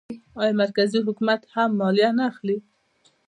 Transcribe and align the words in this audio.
آیا 0.41 0.53
مرکزي 0.63 0.99
حکومت 1.07 1.41
هم 1.53 1.69
مالیه 1.79 2.09
نه 2.17 2.23
اخلي؟ 2.31 2.57